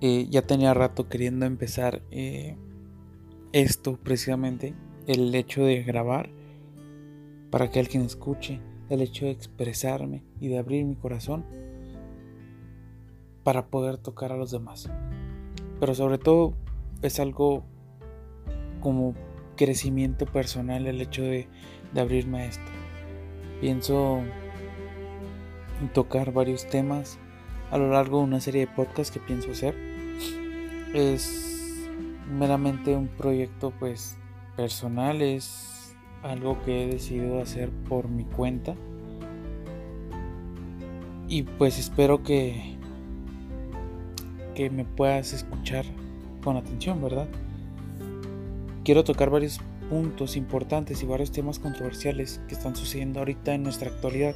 [0.00, 2.56] Eh, ya tenía rato queriendo empezar eh,
[3.52, 4.74] esto precisamente,
[5.06, 6.30] el hecho de grabar
[7.50, 8.60] para que alguien escuche,
[8.90, 11.44] el hecho de expresarme y de abrir mi corazón
[13.42, 14.90] para poder tocar a los demás.
[15.80, 16.54] Pero sobre todo
[17.02, 17.64] es algo
[18.80, 19.14] como
[19.56, 21.48] crecimiento personal el hecho de,
[21.94, 22.70] de abrirme a esto.
[23.60, 24.20] Pienso
[25.80, 27.18] en tocar varios temas
[27.70, 29.95] a lo largo de una serie de podcasts que pienso hacer.
[30.96, 31.90] Es
[32.32, 34.16] meramente un proyecto pues
[34.56, 38.74] personal, es algo que he decidido hacer por mi cuenta.
[41.28, 42.78] Y pues espero que
[44.54, 45.84] que me puedas escuchar
[46.42, 47.28] con atención, ¿verdad?
[48.82, 49.60] Quiero tocar varios
[49.90, 54.34] puntos importantes y varios temas controversiales que están sucediendo ahorita en nuestra actualidad.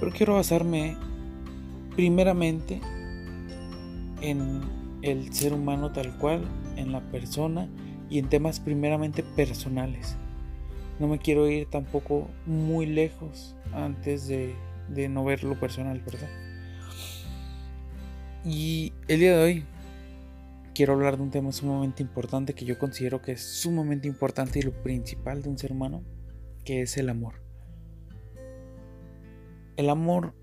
[0.00, 0.96] Pero quiero basarme
[1.94, 2.80] primeramente
[4.22, 6.44] en el ser humano tal cual,
[6.76, 7.68] en la persona
[8.08, 10.16] y en temas primeramente personales.
[10.98, 14.54] No me quiero ir tampoco muy lejos antes de,
[14.88, 16.28] de no ver lo personal, ¿verdad?
[18.44, 19.64] Y el día de hoy
[20.74, 24.62] quiero hablar de un tema sumamente importante que yo considero que es sumamente importante y
[24.62, 26.02] lo principal de un ser humano,
[26.64, 27.42] que es el amor.
[29.76, 30.34] El amor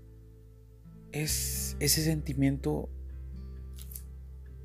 [1.12, 2.88] es ese sentimiento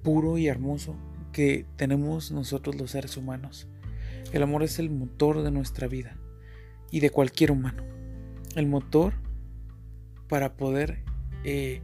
[0.06, 0.96] puro y hermoso
[1.34, 3.68] que tenemos nosotros los seres humanos.
[4.32, 6.16] El amor es el motor de nuestra vida
[6.92, 7.84] y de cualquier humano.
[8.56, 9.16] El motor
[10.30, 11.04] para poder
[11.44, 11.82] eh,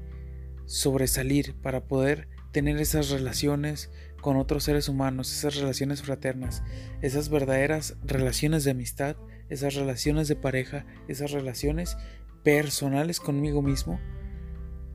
[0.65, 3.89] sobresalir, para poder tener esas relaciones
[4.21, 6.61] con otros seres humanos, esas relaciones fraternas,
[7.01, 9.15] esas verdaderas relaciones de amistad,
[9.49, 11.97] esas relaciones de pareja, esas relaciones
[12.43, 13.99] personales conmigo mismo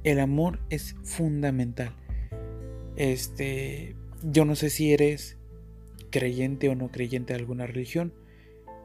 [0.06, 1.92] el amor es fundamental.
[2.96, 5.38] Este, yo no sé si eres
[6.10, 8.12] creyente o no creyente de alguna religión,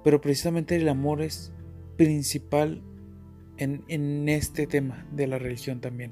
[0.04, 1.54] pero precisamente el amor es
[1.98, 2.82] principal
[3.58, 6.12] en, en este tema de la religión también.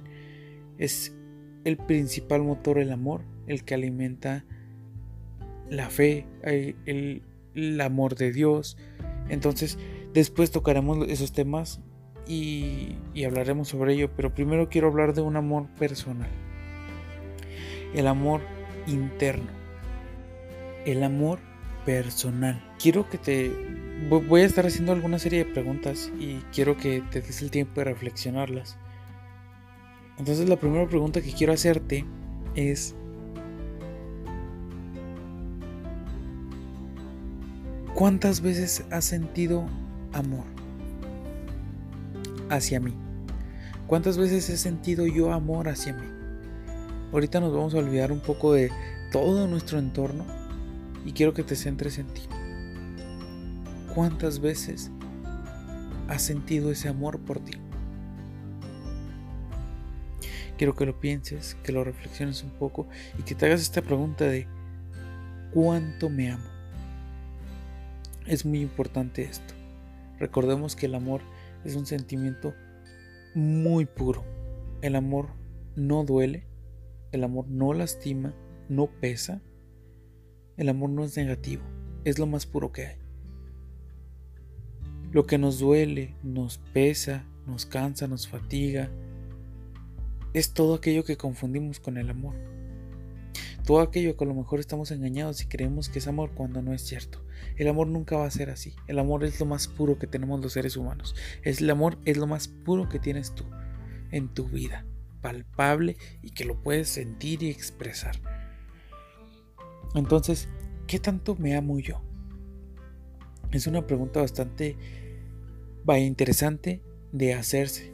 [0.77, 1.15] Es
[1.63, 4.45] el principal motor el amor, el que alimenta
[5.69, 7.21] la fe, el,
[7.55, 8.77] el amor de Dios.
[9.29, 9.77] Entonces,
[10.13, 11.81] después tocaremos esos temas
[12.27, 12.95] y,
[13.25, 16.29] hablaremos sobre ello, pero primero quiero hablar de un amor personal.
[17.93, 18.41] El amor
[18.87, 19.49] interno.
[20.85, 21.39] El amor
[21.85, 22.61] personal.
[22.81, 23.51] Quiero que te...
[24.09, 27.81] Voy a estar haciendo alguna serie de preguntas y quiero que te des el tiempo
[27.81, 28.77] de reflexionarlas.
[30.17, 32.05] Entonces la primera pregunta que quiero hacerte
[32.55, 32.95] es...
[37.93, 39.65] ¿Cuántas veces has sentido
[40.13, 40.45] amor?
[42.49, 42.93] hacia mí.
[43.87, 46.18] ¿Cuántas veces he sentido yo amor hacia mí?
[47.11, 48.71] Ahorita nos vamos a olvidar un poco de
[49.11, 50.25] todo nuestro entorno
[51.05, 52.21] y quiero que te centres en ti.
[53.95, 54.91] ¿Cuántas veces
[56.07, 57.53] has sentido ese amor por ti?
[60.57, 62.87] Quiero que lo pienses, que lo reflexiones un poco
[63.17, 64.45] y que te hagas esta pregunta de
[65.51, 66.49] ¿cuánto me amo?
[68.27, 69.55] Es muy importante esto.
[70.19, 71.21] Recordemos que el amor
[71.65, 72.53] es un sentimiento
[73.33, 74.23] muy puro.
[74.81, 75.29] El amor
[75.75, 76.48] no duele,
[77.11, 78.33] el amor no lastima,
[78.67, 79.41] no pesa.
[80.57, 81.63] El amor no es negativo,
[82.03, 82.97] es lo más puro que hay.
[85.11, 88.91] Lo que nos duele, nos pesa, nos cansa, nos fatiga,
[90.33, 92.35] es todo aquello que confundimos con el amor.
[93.65, 96.73] Todo aquello que a lo mejor estamos engañados y creemos que es amor cuando no
[96.73, 97.23] es cierto.
[97.55, 98.73] El amor nunca va a ser así.
[98.87, 101.15] El amor es lo más puro que tenemos los seres humanos.
[101.43, 103.45] El amor es lo más puro que tienes tú
[104.11, 104.85] en tu vida,
[105.21, 108.15] palpable y que lo puedes sentir y expresar.
[109.95, 110.49] Entonces,
[110.87, 112.01] ¿qué tanto me amo yo?
[113.51, 114.77] Es una pregunta bastante
[115.97, 117.91] interesante de hacerse.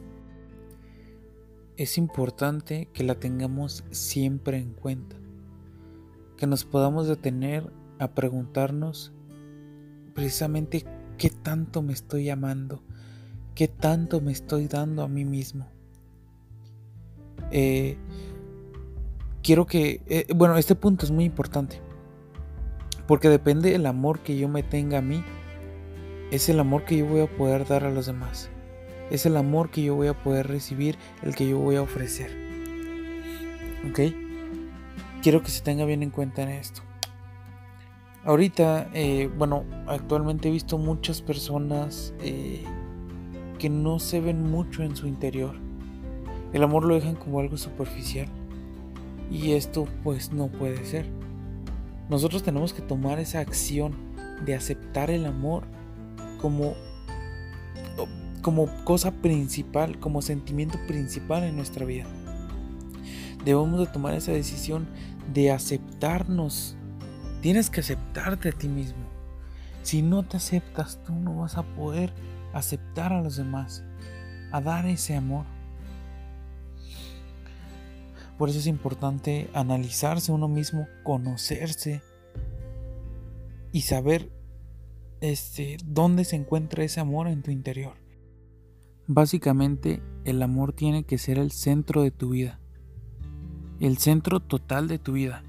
[1.78, 5.16] Es importante que la tengamos siempre en cuenta,
[6.36, 9.12] que nos podamos detener a preguntarnos
[10.14, 10.84] precisamente
[11.16, 12.82] qué tanto me estoy amando,
[13.54, 15.75] qué tanto me estoy dando a mí mismo.
[17.50, 17.96] Eh,
[19.42, 21.80] quiero que, eh, bueno, este punto es muy importante,
[23.06, 25.22] porque depende del amor que yo me tenga a mí,
[26.30, 28.50] es el amor que yo voy a poder dar a los demás,
[29.10, 32.36] es el amor que yo voy a poder recibir, el que yo voy a ofrecer.
[33.88, 34.00] ¿Ok?
[35.22, 36.82] Quiero que se tenga bien en cuenta en esto.
[38.24, 45.06] Ahorita, eh, bueno, actualmente he visto muchas personas que no se ven mucho en su
[45.06, 45.65] interior.
[46.56, 48.28] El amor lo dejan como algo superficial.
[49.30, 51.04] Y esto pues no puede ser.
[52.08, 53.94] Nosotros tenemos que tomar esa acción
[54.46, 55.64] de aceptar el amor
[56.40, 56.72] como,
[58.40, 62.06] como cosa principal, como sentimiento principal en nuestra vida.
[63.44, 64.88] Debemos de tomar esa decisión
[65.34, 66.74] de aceptarnos.
[67.42, 69.04] Tienes que aceptarte a ti mismo.
[69.82, 72.14] Si no te aceptas, tú no vas a poder
[72.54, 73.84] aceptar a los demás,
[74.52, 75.44] a dar ese amor.
[78.38, 82.02] Por eso es importante analizarse uno mismo, conocerse
[83.72, 84.30] y saber
[85.20, 87.94] este, dónde se encuentra ese amor en tu interior.
[89.06, 92.60] Básicamente, el amor tiene que ser el centro de tu vida,
[93.80, 95.42] el centro total de tu vida.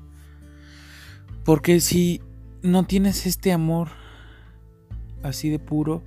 [1.44, 2.22] Porque si
[2.62, 3.90] no tienes este amor
[5.24, 6.04] así de puro,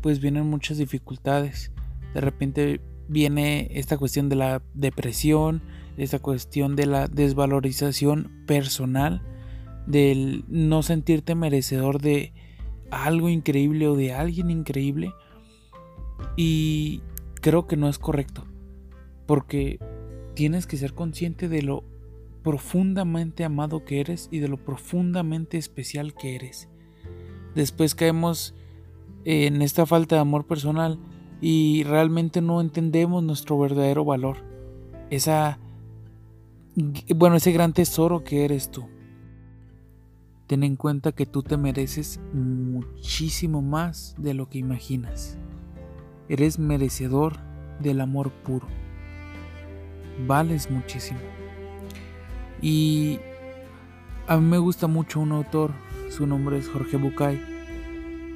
[0.00, 1.70] pues vienen muchas dificultades.
[2.14, 5.62] De repente viene esta cuestión de la depresión,
[5.96, 9.22] esta cuestión de la desvalorización personal,
[9.86, 12.32] del no sentirte merecedor de
[12.90, 15.12] algo increíble o de alguien increíble.
[16.36, 17.02] Y
[17.40, 18.46] creo que no es correcto,
[19.26, 19.78] porque
[20.34, 21.84] tienes que ser consciente de lo
[22.42, 26.68] profundamente amado que eres y de lo profundamente especial que eres.
[27.54, 28.54] Después caemos
[29.24, 30.98] en esta falta de amor personal
[31.40, 34.38] y realmente no entendemos nuestro verdadero valor.
[35.10, 35.58] Esa
[37.14, 38.88] bueno, ese gran tesoro que eres tú.
[40.46, 45.38] Ten en cuenta que tú te mereces muchísimo más de lo que imaginas.
[46.28, 47.36] Eres merecedor
[47.80, 48.66] del amor puro.
[50.26, 51.20] Vales muchísimo.
[52.60, 53.18] Y
[54.26, 55.72] a mí me gusta mucho un autor,
[56.08, 57.40] su nombre es Jorge Bucay.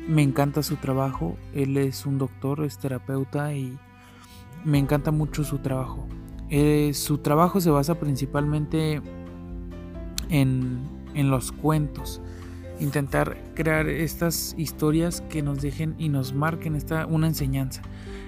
[0.09, 3.79] Me encanta su trabajo, él es un doctor, es terapeuta y
[4.65, 6.07] me encanta mucho su trabajo.
[6.49, 9.03] Eh, su trabajo se basa principalmente
[10.29, 10.81] en,
[11.15, 12.21] los cuentos,
[12.79, 17.83] intentar crear estas historias que nos dejen y nos marquen esta, una enseñanza.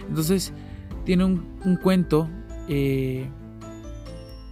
[0.09, 0.53] Entonces,
[1.05, 2.29] tiene un, cuento
[2.67, 3.29] eh,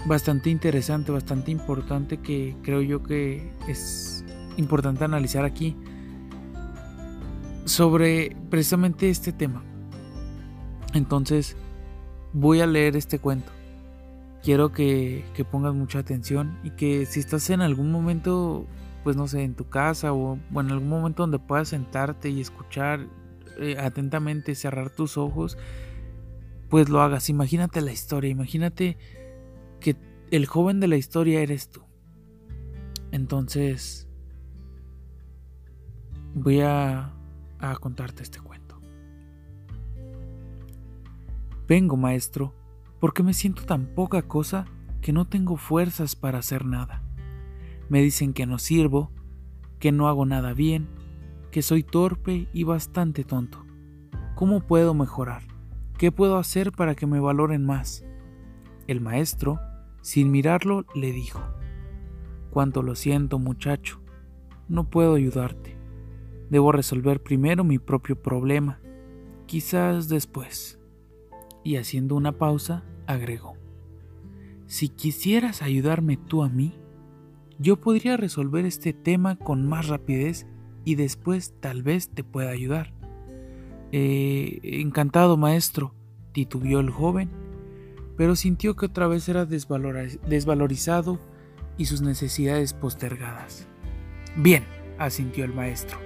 [0.06, 4.24] bastante interesante, bastante importante que creo yo que es
[4.56, 5.76] importante analizar aquí
[7.64, 9.62] sobre precisamente este tema.
[10.92, 11.56] Entonces,
[12.32, 13.55] voy a leer este cuento
[14.46, 18.64] quiero que, pongas mucha atención y que si estás en algún momento,
[19.02, 23.08] pues no sé, en tu casa o, en algún momento donde puedas sentarte y escuchar
[23.58, 25.58] eh, atentamente, cerrar tus ojos,
[26.70, 27.28] pues lo hagas.
[27.28, 28.96] Imagínate la historia, imagínate
[29.80, 29.96] que
[30.30, 31.82] el joven de la historia eres tú.
[33.10, 34.06] Entonces,
[36.34, 37.12] voy a,
[37.58, 38.80] a contarte este cuento.
[41.66, 42.54] Vengo, maestro,
[43.00, 44.66] porque me siento tan poca cosa
[45.00, 47.02] que no tengo fuerzas para hacer nada.
[47.88, 49.10] Me dicen que no sirvo,
[49.78, 50.88] que no hago nada bien,
[51.50, 53.64] que soy torpe y bastante tonto.
[54.34, 55.42] ¿Cómo puedo mejorar?
[55.98, 58.04] ¿Qué puedo hacer para que me valoren más?
[58.86, 59.60] El maestro,
[60.02, 61.40] sin mirarlo, le dijo,
[62.50, 64.00] Cuánto lo siento muchacho,
[64.68, 65.76] no puedo ayudarte.
[66.50, 68.80] Debo resolver primero mi propio problema,
[69.46, 70.78] quizás después
[71.66, 73.56] y haciendo una pausa, agregó,
[74.66, 76.74] Si quisieras ayudarme tú a mí,
[77.58, 80.46] yo podría resolver este tema con más rapidez
[80.84, 82.92] y después tal vez te pueda ayudar.
[83.92, 85.94] Eh, encantado, maestro,
[86.32, 87.30] titubeó el joven,
[88.16, 91.18] pero sintió que otra vez era desvalorizado
[91.78, 93.68] y sus necesidades postergadas.
[94.36, 94.64] Bien,
[94.98, 95.98] asintió el maestro.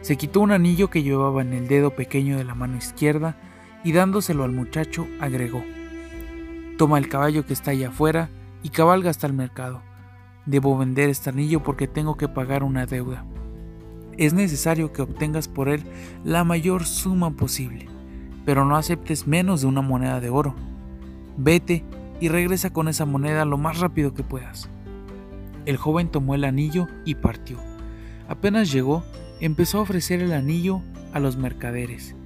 [0.00, 3.38] Se quitó un anillo que llevaba en el dedo pequeño de la mano izquierda
[3.84, 5.62] y dándoselo al muchacho agregó,
[6.76, 8.30] Toma el caballo que está allá afuera
[8.64, 9.82] y cabalga hasta el mercado.
[10.44, 13.24] Debo vender este anillo porque tengo que pagar una deuda.
[14.18, 15.84] Es necesario que obtengas por él
[16.24, 17.88] la mayor suma posible,
[18.44, 20.54] pero no aceptes menos de una moneda de oro.
[21.36, 21.84] Vete
[22.20, 24.68] y regresa con esa moneda lo más rápido que puedas.
[25.66, 27.58] El joven tomó el anillo y partió.
[28.28, 29.04] Apenas llegó,
[29.40, 32.16] empezó a ofrecer el anillo a los mercaderes.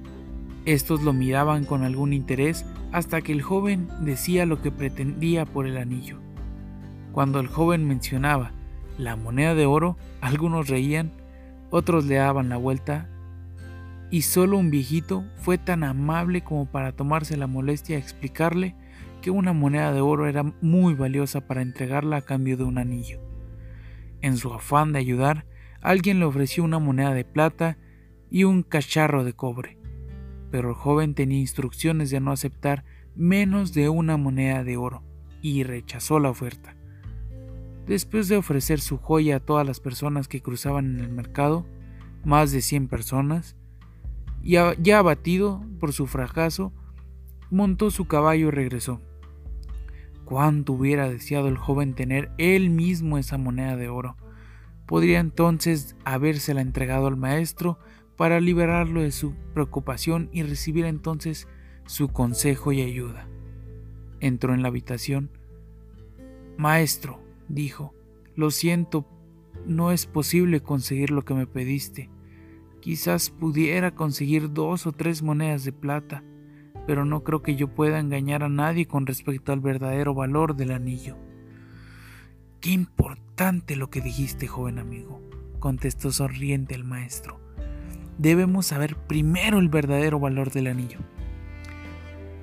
[0.69, 5.65] Estos lo miraban con algún interés hasta que el joven decía lo que pretendía por
[5.65, 6.19] el anillo.
[7.11, 8.51] Cuando el joven mencionaba
[8.95, 11.11] la moneda de oro, algunos reían,
[11.71, 13.09] otros le daban la vuelta,
[14.11, 18.75] y solo un viejito fue tan amable como para tomarse la molestia de explicarle
[19.23, 23.19] que una moneda de oro era muy valiosa para entregarla a cambio de un anillo.
[24.21, 25.47] En su afán de ayudar,
[25.81, 27.79] alguien le ofreció una moneda de plata
[28.29, 29.78] y un cacharro de cobre
[30.51, 32.83] pero el joven tenía instrucciones de no aceptar
[33.15, 35.03] menos de una moneda de oro
[35.41, 36.75] y rechazó la oferta.
[37.85, 41.65] Después de ofrecer su joya a todas las personas que cruzaban en el mercado,
[42.23, 43.55] más de 100 personas,
[44.41, 46.71] y ya abatido por su fracaso,
[47.49, 49.01] montó su caballo y regresó.
[50.23, 54.15] Cuánto hubiera deseado el joven tener él mismo esa moneda de oro.
[54.85, 57.79] Podría entonces habérsela entregado al maestro
[58.19, 61.47] para liberarlo de su preocupación y recibir entonces
[61.85, 63.29] su consejo y ayuda.
[64.19, 65.29] Entró en la habitación.
[66.57, 67.95] Maestro, dijo,
[68.35, 69.07] lo siento,
[69.65, 72.09] no es posible conseguir lo que me pediste.
[72.81, 76.21] Quizás pudiera conseguir dos o tres monedas de plata,
[76.85, 80.71] pero no creo que yo pueda engañar a nadie con respecto al verdadero valor del
[80.71, 81.15] anillo.
[82.59, 85.21] Qué importante lo que dijiste, joven amigo,
[85.59, 87.48] contestó sonriente el maestro.
[88.19, 90.99] Debemos saber primero el verdadero valor del anillo.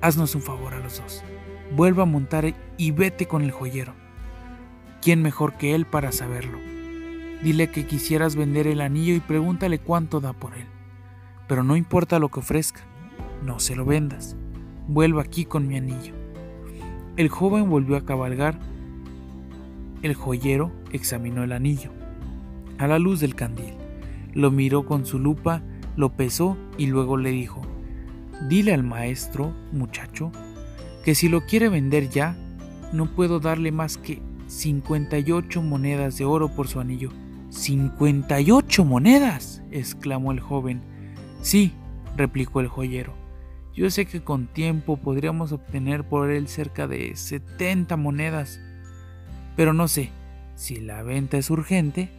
[0.01, 1.23] Haznos un favor a los dos.
[1.75, 3.93] Vuelva a montar y vete con el joyero.
[5.03, 6.57] ¿Quién mejor que él para saberlo?
[7.43, 10.65] Dile que quisieras vender el anillo y pregúntale cuánto da por él.
[11.47, 12.81] Pero no importa lo que ofrezca,
[13.45, 14.35] no se lo vendas.
[14.87, 16.15] Vuelva aquí con mi anillo.
[17.17, 18.57] El joven volvió a cabalgar.
[20.01, 21.91] El joyero examinó el anillo
[22.79, 23.75] a la luz del candil.
[24.33, 25.61] Lo miró con su lupa,
[25.95, 27.61] lo pesó y luego le dijo,
[28.47, 30.31] Dile al maestro, muchacho,
[31.03, 32.35] que si lo quiere vender ya,
[32.93, 37.11] no puedo darle más que 58 monedas de oro por su anillo.
[37.49, 39.61] ¿58 monedas?
[39.71, 40.81] exclamó el joven.
[41.41, 41.73] Sí,
[42.15, 43.13] replicó el joyero.
[43.73, 48.59] Yo sé que con tiempo podríamos obtener por él cerca de 70 monedas,
[49.55, 50.09] pero no sé
[50.55, 52.09] si la venta es urgente.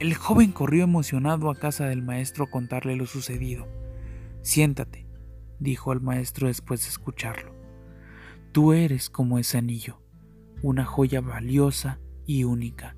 [0.00, 3.68] El joven corrió emocionado a casa del maestro a contarle lo sucedido.
[4.40, 5.06] Siéntate,
[5.58, 7.52] dijo al maestro después de escucharlo.
[8.50, 10.00] Tú eres como ese anillo
[10.62, 12.96] una joya valiosa y única,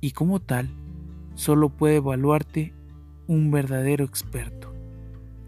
[0.00, 0.70] y como tal,
[1.34, 2.72] solo puede evaluarte
[3.26, 4.72] un verdadero experto.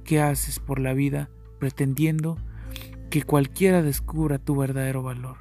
[0.03, 2.39] ¿Qué haces por la vida pretendiendo
[3.09, 5.37] que cualquiera descubra tu verdadero valor?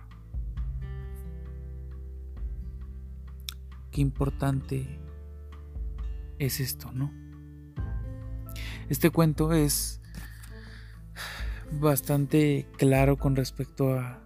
[3.90, 5.00] Qué importante
[6.40, 7.12] es esto, ¿no?
[8.90, 10.02] Este cuento es
[11.80, 14.24] bastante claro con respecto a,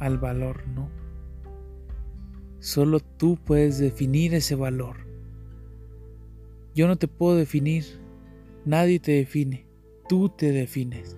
[0.00, 0.90] al valor, ¿no?
[2.58, 5.06] Solo tú puedes definir ese valor.
[6.74, 7.84] Yo no te puedo definir,
[8.64, 9.66] nadie te define,
[10.08, 11.16] tú te defines.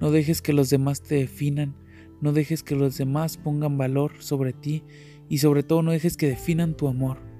[0.00, 1.74] No dejes que los demás te definan,
[2.20, 4.84] no dejes que los demás pongan valor sobre ti
[5.28, 7.33] y sobre todo no dejes que definan tu amor.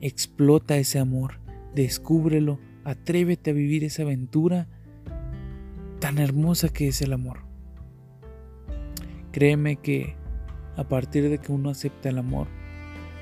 [0.00, 1.40] Explota ese amor,
[1.74, 4.68] descúbrelo, atrévete a vivir esa aventura
[6.00, 7.40] tan hermosa que es el amor.
[9.32, 10.16] Créeme que
[10.76, 12.46] a partir de que uno acepta el amor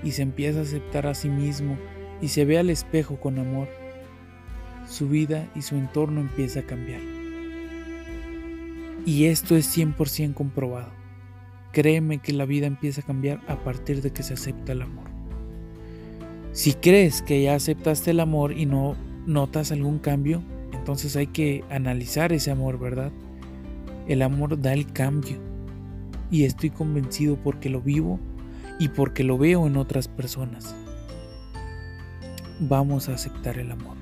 [0.02, 1.78] y se empieza a aceptar a sí mismo
[2.20, 3.68] y se ve al espejo con amor,
[4.86, 7.00] su vida y su entorno empieza a cambiar.
[9.04, 10.90] Y esto es 100% comprobado.
[11.72, 15.05] Créeme que la vida empieza a cambiar a partir de que se acepta el amor.
[16.56, 18.96] Si crees que ya aceptaste el amor y no
[19.26, 23.12] notas algún cambio, entonces hay que analizar ese amor, ¿verdad?
[24.08, 25.36] El amor da el cambio
[26.30, 28.18] y estoy convencido porque lo vivo
[28.78, 30.74] y porque lo veo en otras personas.
[32.58, 33.98] Vamos a aceptar el amor.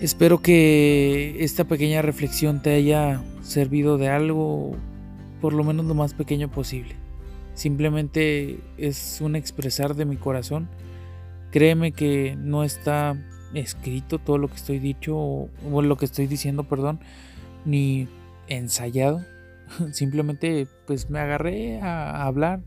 [0.00, 4.74] Espero que esta pequeña reflexión te haya servido de algo,
[5.42, 7.01] por lo menos lo más pequeño posible.
[7.54, 10.68] Simplemente es un expresar de mi corazón.
[11.50, 13.16] Créeme que no está
[13.54, 17.00] escrito todo lo que estoy dicho o lo que estoy diciendo, perdón,
[17.64, 18.08] ni
[18.48, 19.20] ensayado.
[19.92, 22.62] Simplemente pues me agarré a, hablar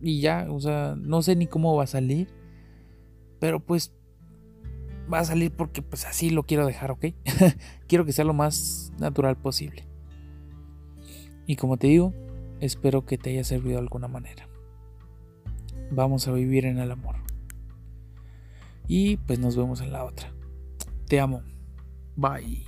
[0.00, 2.28] y ya, o sea, no sé ni cómo va a salir,
[3.40, 3.92] pero pues
[5.12, 7.06] va a salir porque pues así lo quiero dejar, ¿ok?
[7.88, 9.84] quiero que sea lo más natural posible.
[11.46, 12.12] Y como te digo,
[12.60, 14.48] espero que te haya servido de alguna manera.
[15.90, 17.16] Vamos a vivir en el amor.
[18.88, 20.32] Y pues nos vemos en la otra.
[21.06, 21.42] Te amo.
[22.16, 22.64] Bye.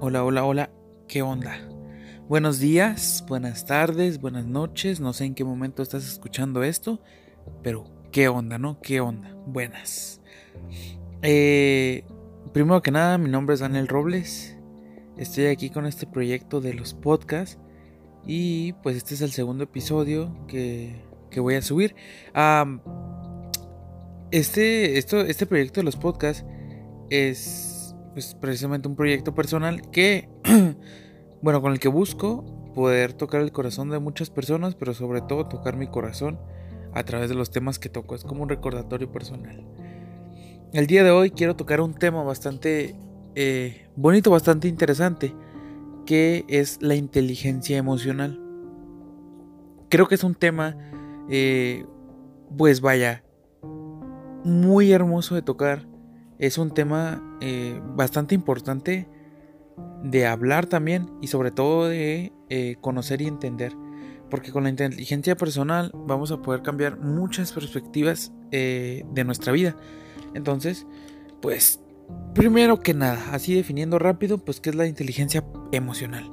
[0.00, 0.70] Hola, hola, hola,
[1.06, 1.68] ¿qué onda?
[2.28, 7.00] Buenos días, buenas tardes, buenas noches, no sé en qué momento estás escuchando esto,
[7.62, 8.80] pero ¿qué onda, no?
[8.80, 9.34] ¿Qué onda?
[9.46, 10.22] Buenas.
[11.22, 12.04] Eh,
[12.52, 14.56] primero que nada, mi nombre es Daniel Robles,
[15.16, 17.58] estoy aquí con este proyecto de los podcasts
[18.24, 21.02] y pues este es el segundo episodio que,
[21.36, 21.96] voy a subir.
[24.30, 26.44] este, esto, este proyecto de los podcasts
[27.10, 30.28] es pues precisamente un proyecto personal que,
[31.42, 32.44] bueno, con el que busco
[32.74, 36.38] poder tocar el corazón de muchas personas, pero sobre todo tocar mi corazón
[36.92, 38.14] a través de los temas que toco.
[38.14, 39.66] Es como un recordatorio personal.
[40.74, 42.94] El día de hoy quiero tocar un tema bastante
[43.34, 45.34] eh, bonito, bastante interesante,
[46.04, 48.38] que es la inteligencia emocional.
[49.88, 50.76] Creo que es un tema,
[51.30, 51.86] eh,
[52.58, 53.24] pues vaya,
[54.44, 55.88] muy hermoso de tocar.
[56.38, 59.08] Es un tema eh, bastante importante
[60.02, 62.30] de hablar también y sobre todo de
[62.82, 63.72] conocer y entender.
[64.28, 69.74] Porque con la inteligencia personal vamos a poder cambiar muchas perspectivas de nuestra vida.
[70.34, 70.86] Entonces,
[71.40, 71.80] pues,
[72.34, 76.30] primero que nada, así definiendo rápido, pues, ¿qué es la inteligencia emocional?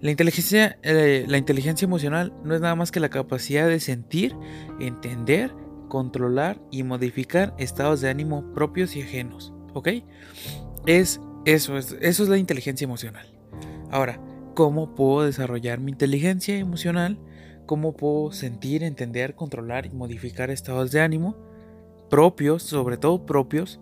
[0.00, 4.36] La inteligencia, eh, la inteligencia emocional no es nada más que la capacidad de sentir,
[4.78, 5.52] entender,
[5.88, 9.52] controlar y modificar estados de ánimo propios y ajenos.
[9.72, 9.88] ¿Ok?
[10.86, 13.26] Es eso, es, eso es la inteligencia emocional.
[13.90, 14.20] Ahora,
[14.54, 17.18] ¿cómo puedo desarrollar mi inteligencia emocional?
[17.66, 21.36] ¿Cómo puedo sentir, entender, controlar y modificar estados de ánimo?
[22.08, 23.80] Propios, sobre todo propios,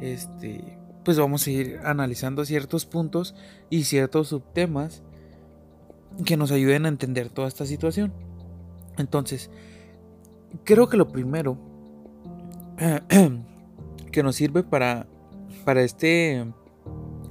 [0.00, 3.34] este, pues vamos a ir analizando ciertos puntos
[3.68, 5.02] y ciertos subtemas
[6.24, 8.12] que nos ayuden a entender toda esta situación.
[8.98, 9.50] Entonces,
[10.64, 11.56] creo que lo primero
[14.12, 15.06] que nos sirve para,
[15.64, 16.46] para este,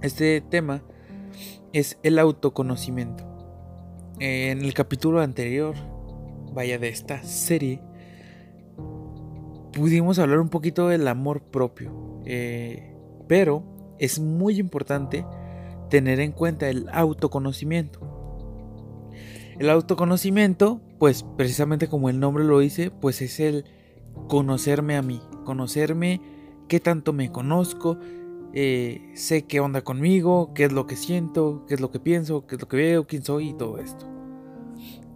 [0.01, 0.81] este tema
[1.73, 3.25] es el autoconocimiento.
[4.19, 5.75] En el capítulo anterior,
[6.53, 7.81] vaya de esta serie,
[9.73, 12.95] pudimos hablar un poquito del amor propio, eh,
[13.27, 13.63] pero
[13.99, 15.25] es muy importante
[15.89, 17.99] tener en cuenta el autoconocimiento.
[19.59, 23.65] El autoconocimiento, pues precisamente como el nombre lo dice, pues es el
[24.27, 26.21] conocerme a mí, conocerme
[26.67, 27.97] qué tanto me conozco,
[28.53, 32.47] eh, sé qué onda conmigo, qué es lo que siento, qué es lo que pienso,
[32.47, 34.05] qué es lo que veo, quién soy y todo esto.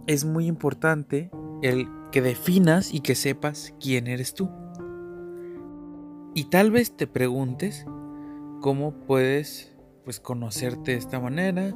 [0.06, 1.30] Es muy importante
[1.64, 4.50] el que definas y que sepas quién eres tú.
[6.34, 7.86] Y tal vez te preguntes
[8.60, 9.72] cómo puedes
[10.04, 11.74] pues conocerte de esta manera,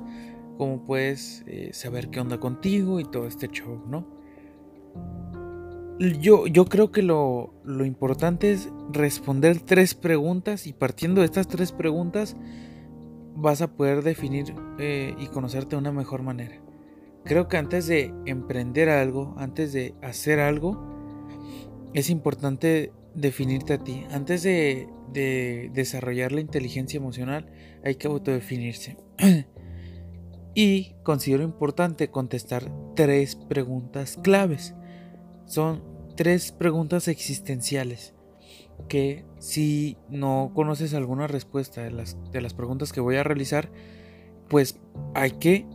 [0.59, 4.07] cómo puedes eh, saber qué onda contigo y todo este show, ¿no?
[6.21, 11.73] Yo, yo creo que lo, importante es responder tres preguntas y partiendo de estas tres
[11.73, 12.37] preguntas
[13.35, 16.68] vas a poder definir eh, y conocerte de una mejor manera.
[17.25, 20.83] Creo que antes de emprender algo, antes de hacer algo,
[21.95, 24.05] es importante definirte a ti.
[24.11, 27.51] Antes de, desarrollar la inteligencia emocional,
[27.85, 28.97] hay que autodefinirse.
[30.55, 34.75] y considero importante contestar tres preguntas claves.
[35.47, 35.83] Son
[36.15, 38.15] tres preguntas existenciales
[38.89, 43.71] que si no conoces alguna respuesta de las, de las preguntas que voy a realizar,
[44.49, 44.79] pues
[45.15, 45.67] hay que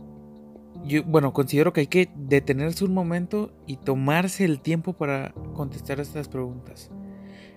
[0.84, 5.98] yo, bueno, considero que hay que detenerse un momento y tomarse el tiempo para contestar
[6.00, 6.90] estas preguntas.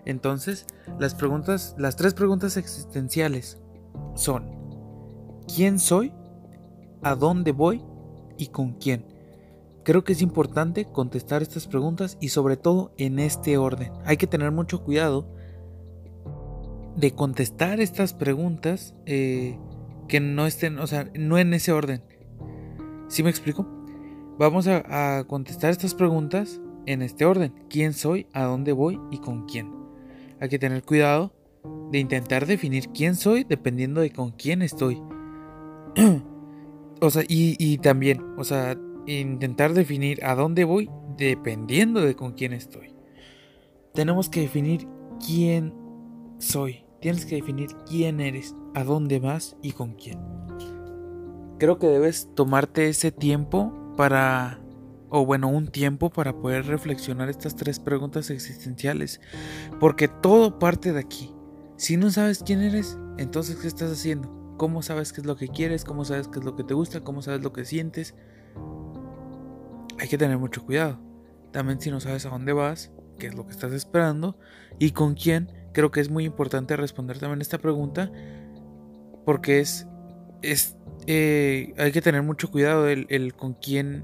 [0.05, 0.65] Entonces,
[0.99, 3.59] las preguntas, las tres preguntas existenciales
[4.15, 4.49] son:
[5.53, 6.13] ¿quién soy?
[7.03, 7.83] ¿A dónde voy?
[8.37, 9.05] ¿Y con quién?
[9.83, 13.91] Creo que es importante contestar estas preguntas y sobre todo en este orden.
[14.05, 15.33] Hay que tener mucho cuidado
[16.95, 19.57] de contestar estas preguntas eh,
[20.07, 22.03] que no estén, o sea, no en ese orden
[23.07, 23.65] ¿Sí me explico?
[24.37, 27.53] Vamos a, contestar estas preguntas en este orden.
[27.69, 28.27] ¿Quién soy?
[28.33, 28.99] ¿A dónde voy?
[29.11, 29.71] ¿Y con quién?
[30.39, 31.33] Hay que tener cuidado
[31.91, 35.01] de intentar definir quién soy dependiendo de con quién estoy.
[37.01, 42.33] o sea, y, y, también, o sea, intentar definir a dónde voy dependiendo de con
[42.33, 42.93] quién estoy.
[43.93, 44.87] Tenemos que definir
[45.25, 45.73] quién
[46.37, 46.83] soy.
[47.01, 50.36] Tienes que definir quién eres, a dónde vas y con quién
[51.57, 54.59] creo que debes tomarte ese tiempo para,
[55.09, 59.21] o bueno, un tiempo para poder reflexionar estas tres preguntas existenciales,
[59.79, 61.33] porque todo parte de aquí.
[61.77, 64.55] Si no sabes quién eres, entonces ¿qué estás haciendo?
[64.57, 65.83] ¿Cómo sabes qué es lo que quieres?
[65.83, 67.01] ¿Cómo sabes qué es lo que te gusta?
[67.01, 68.15] ¿Cómo sabes lo que sientes?
[69.99, 70.99] Hay que tener mucho cuidado.
[71.51, 74.37] También si no sabes a dónde vas, qué es lo que estás esperando
[74.79, 78.11] y con quién, creo que es muy importante responder también esta pregunta
[79.25, 79.87] porque es,
[80.41, 84.03] es eh, hay que tener mucho cuidado el, con quién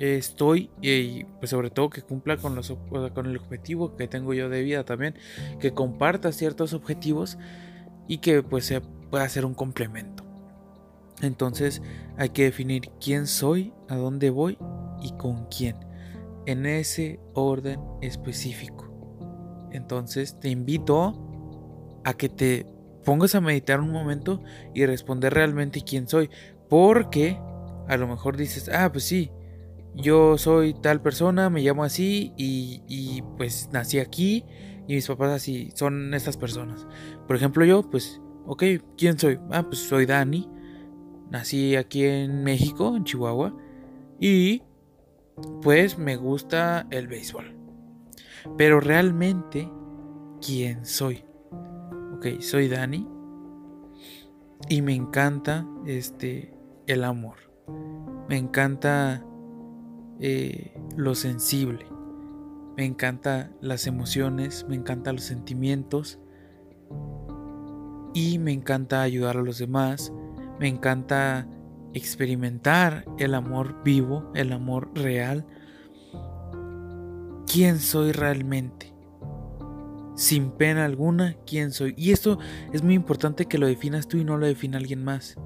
[0.00, 4.62] estoy y, pues sobre todo que cumpla con, los, el objetivo que tengo yo de
[4.62, 5.14] vida también,
[5.60, 7.38] que comparta ciertos objetivos
[8.08, 10.24] y que pues se pueda ser un complemento.
[11.22, 11.80] Entonces
[12.16, 14.58] hay que definir quién soy, a dónde voy
[15.00, 15.76] y con quién,
[16.46, 18.90] en ese orden específico.
[19.70, 22.73] Entonces te invito a que te
[23.04, 24.42] pongas a meditar un momento
[24.74, 26.30] y responder realmente quién soy.
[26.68, 27.38] Porque
[27.88, 29.30] a lo mejor dices, ah, pues sí,
[29.94, 34.44] yo soy tal persona, me llamo así y, y, pues nací aquí
[34.88, 36.86] y mis papás así son estas personas.
[37.26, 38.64] Por ejemplo, yo, pues, ok,
[38.96, 39.38] ¿quién soy?
[39.50, 40.48] Ah, pues soy Dani,
[41.30, 43.56] nací aquí en México, en Chihuahua,
[44.18, 44.62] y
[45.62, 47.56] pues me gusta el béisbol.
[48.56, 49.70] Pero realmente,
[50.40, 51.24] ¿quién soy?
[52.24, 53.06] Ok, soy Dani
[54.70, 56.54] y me encanta este
[56.86, 57.36] el amor.
[58.30, 59.22] Me encanta
[60.20, 61.84] eh, lo sensible.
[62.78, 66.18] Me encanta las emociones, me encantan los sentimientos
[68.14, 70.10] y me encanta ayudar a los demás.
[70.58, 71.46] Me encanta
[71.92, 75.46] experimentar el amor vivo, el amor real.
[77.46, 78.93] ¿Quién soy realmente?
[80.14, 81.94] Sin pena alguna, ¿quién soy?
[81.96, 82.38] Y esto
[82.72, 85.36] es muy importante que lo definas tú y no lo defina alguien más.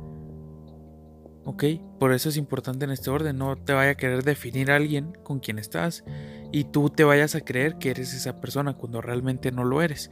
[1.44, 1.64] ¿Ok?
[1.98, 3.38] Por eso es importante en este orden.
[3.38, 6.04] No te vaya a querer definir a alguien con quien estás
[6.52, 10.11] y tú te vayas a creer que eres esa persona cuando realmente no lo eres.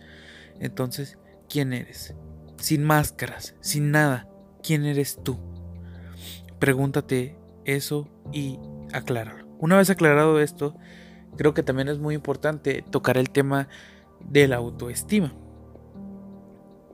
[0.59, 2.15] Entonces, ¿quién eres?
[2.59, 4.29] Sin máscaras, sin nada.
[4.63, 5.39] ¿Quién eres tú?
[6.59, 8.59] Pregúntate eso y
[8.95, 9.47] acláralo.
[9.59, 10.75] Una vez aclarado esto,
[11.37, 13.69] creo que también es muy importante tocar el tema
[14.21, 15.33] de la autoestima.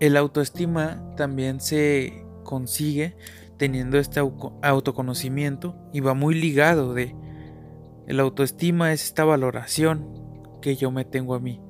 [0.00, 3.16] El autoestima también se consigue
[3.56, 7.14] teniendo este autoconocimiento y va muy ligado de
[8.08, 10.08] el autoestima es esta valoración
[10.60, 11.60] que yo me tengo a mí,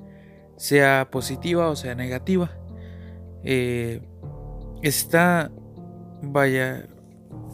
[0.57, 2.51] sea positiva o sea negativa.
[3.45, 4.01] Eh,
[4.83, 5.51] está,
[6.23, 6.89] vaya,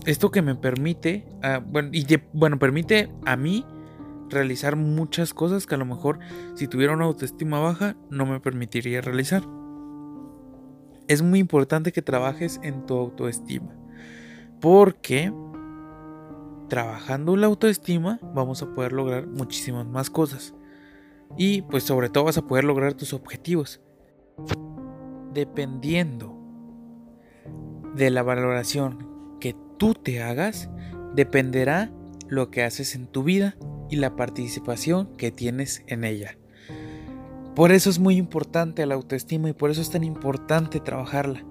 [0.06, 3.64] esto que me permite, ah, y bueno, permite a mí
[4.30, 6.18] realizar muchas cosas que a lo mejor
[6.54, 9.42] si tuviera una autoestima baja no me permitiría realizar.
[11.06, 13.74] Es muy importante que trabajes en tu autoestima.
[14.60, 15.32] Porque
[16.68, 20.54] trabajando la autoestima vamos a poder lograr muchísimas más cosas.
[21.36, 23.80] Y pues sobre todo vas a poder lograr tus objetivos.
[25.32, 26.36] Dependiendo
[27.94, 30.68] de la valoración que tú te hagas,
[31.14, 31.90] dependerá
[32.28, 33.56] lo que haces en tu vida
[33.88, 36.38] y la participación que tienes en ella.
[37.54, 41.44] Por eso es muy importante la autoestima y por eso es tan importante trabajarla.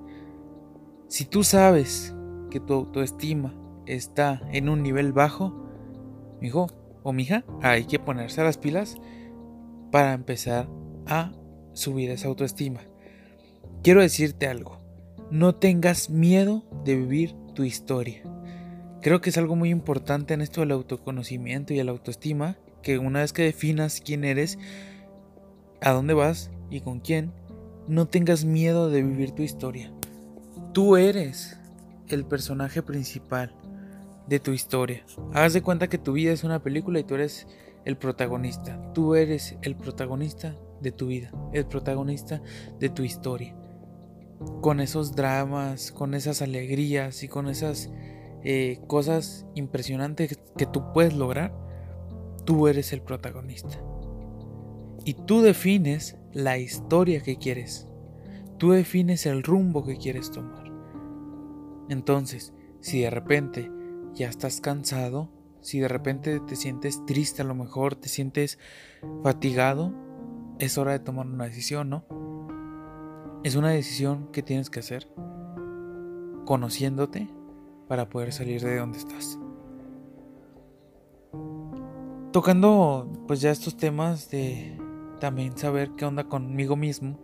[1.10, 2.16] Si tú sabes
[2.50, 3.54] que tu autoestima
[3.86, 5.68] está en un nivel bajo,
[6.42, 6.68] hijo
[7.04, 8.96] o mija, hay que ponerse a las pilas
[9.92, 10.70] para empezar
[11.06, 11.34] a
[11.74, 12.82] subir esa autoestima.
[13.84, 14.82] Quiero decirte algo,
[15.32, 18.24] no tengas miedo de vivir tu historia.
[19.02, 23.20] Creo que es algo muy importante en esto del autoconocimiento y la autoestima, que una
[23.20, 24.58] vez que definas quién eres,
[25.82, 27.32] a dónde vas y con quién,
[27.88, 29.92] no tengas miedo de vivir tu historia.
[30.74, 31.58] Tú eres
[32.08, 33.54] el personaje principal
[34.28, 35.06] de tu historia.
[35.34, 37.48] Haz de cuenta que tu vida es una película y tú eres
[37.86, 38.80] el protagonista.
[38.94, 42.42] Tú eres el protagonista de tu vida, el protagonista
[42.80, 43.56] de tu historia.
[44.62, 47.90] Con esos dramas, con esas alegrías y con esas
[48.44, 51.54] eh, cosas impresionantes que tú puedes lograr,
[52.46, 53.80] tú eres el protagonista.
[55.04, 57.88] Y tú defines la historia que quieres.
[58.58, 60.72] Tú defines el rumbo que quieres tomar.
[61.90, 63.72] Entonces, si de repente
[64.14, 65.30] ya estás cansado,
[65.62, 68.60] si de repente te sientes triste, a lo mejor te sientes
[69.24, 69.94] fatigado,
[70.60, 72.06] es hora de tomar una decisión, ¿no?
[73.44, 75.08] Es una decisión que tienes que hacer
[76.46, 77.30] conociéndote
[77.88, 79.40] para poder salir de donde estás.
[82.32, 84.78] Tocando pues ya estos temas de
[85.20, 87.18] también saber qué onda conmigo mismo,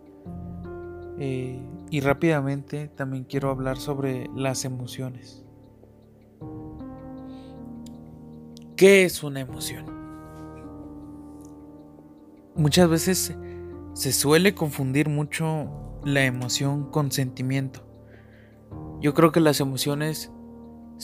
[1.18, 5.44] eh, y rápidamente también quiero hablar sobre las emociones.
[8.76, 9.84] ¿Qué es una emoción?
[12.56, 13.36] Muchas veces
[13.92, 17.86] se suele confundir mucho la emoción con sentimiento.
[19.00, 20.32] Yo creo que las emociones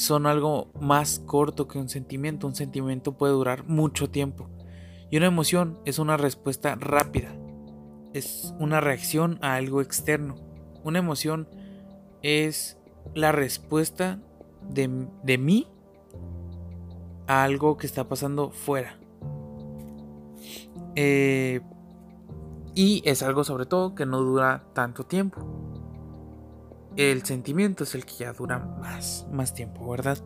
[0.01, 2.47] son algo más corto que un sentimiento.
[2.47, 4.49] Un sentimiento puede durar mucho tiempo.
[5.11, 7.35] Y una emoción es una respuesta rápida,
[8.15, 10.37] es una reacción a algo externo.
[10.85, 11.49] Una emoción
[12.23, 12.79] es
[13.15, 14.21] la respuesta
[14.63, 15.67] de, de mí
[17.27, 18.99] a algo que está pasando fuera.
[20.97, 21.61] Eh,
[22.75, 25.70] y es algo sobre todo que no dura tanto tiempo.
[27.01, 30.19] El sentimiento es el que ya dura más, más tiempo, ¿verdad?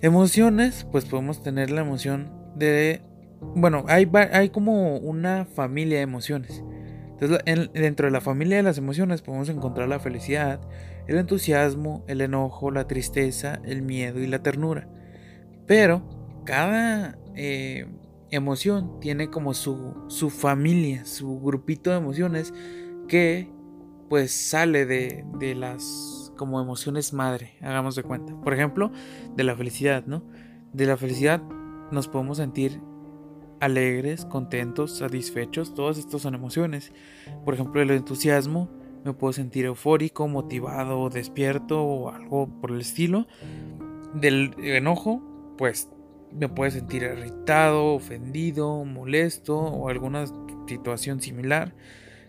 [0.00, 3.02] Emociones, pues podemos tener la emoción de...
[3.40, 6.62] Bueno, hay, hay como una familia de emociones
[7.18, 7.40] Entonces,
[7.72, 10.60] dentro de la familia de las emociones podemos encontrar la felicidad,
[11.08, 14.88] el entusiasmo, el enojo, la tristeza, el miedo y la ternura.
[15.66, 16.04] Pero
[16.44, 17.88] cada eh,
[18.30, 22.54] emoción tiene como su, su familia, su grupito de emociones
[23.08, 23.50] que
[24.12, 28.38] pues sale de, de las como emociones madre, hagamos de cuenta.
[28.42, 28.92] Por ejemplo,
[29.34, 30.22] de la felicidad, ¿no?
[30.74, 31.42] De la felicidad
[31.90, 32.78] nos podemos sentir
[33.58, 36.92] alegres, contentos, satisfechos, todas estas son emociones.
[37.46, 38.68] Por ejemplo, el entusiasmo,
[39.02, 43.26] me puedo sentir eufórico, motivado, despierto o algo por el estilo.
[44.12, 45.22] Del enojo,
[45.56, 45.88] pues
[46.38, 50.26] me puedo sentir irritado, ofendido, molesto o alguna
[50.68, 51.74] situación similar.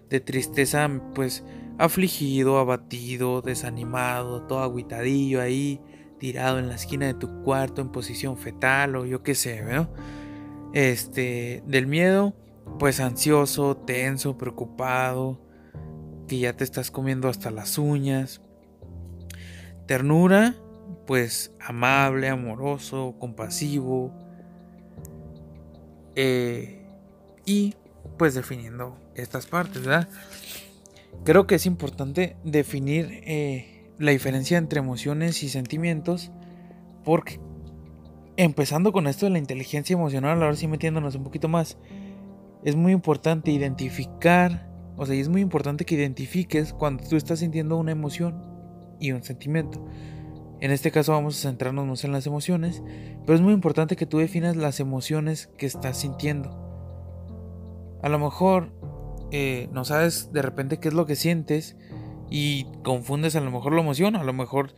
[0.10, 1.44] De tristeza, pues
[1.78, 5.82] afligido, abatido, desanimado, todo aguitadillo ahí,
[6.20, 9.90] tirado en la esquina de tu cuarto en posición fetal o yo qué sé, ¿no?
[10.74, 12.34] Este, del miedo,
[12.80, 15.40] pues ansioso, tenso, preocupado,
[16.28, 18.42] que ya te estás comiendo hasta las uñas.
[19.86, 20.56] Ternura,
[21.06, 24.14] pues amable, amoroso, compasivo.
[26.16, 26.86] Eh,
[27.46, 27.76] y
[28.18, 30.08] pues definiendo estas partes, ¿verdad?
[31.24, 36.32] Creo que es importante definir eh, la diferencia entre emociones y sentimientos
[37.04, 37.40] porque
[38.38, 41.78] empezando con esto de la inteligencia emocional, ahora sí metiéndonos un poquito más,
[42.64, 47.78] es muy importante identificar, o sea, es muy importante que identifiques cuando tú estás sintiendo
[47.78, 48.42] una emoción
[49.00, 49.86] y un sentimiento.
[50.62, 52.82] En este caso vamos a centrarnos en las emociones,
[53.26, 56.58] pero es muy importante que tú definas las emociones que estás sintiendo.
[58.02, 58.72] A lo mejor
[59.36, 61.76] eh, no sabes de repente qué es lo que sientes
[62.30, 64.76] y confundes a lo mejor la emoción, a lo mejor,